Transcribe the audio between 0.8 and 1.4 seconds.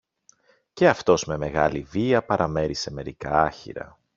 αυτός με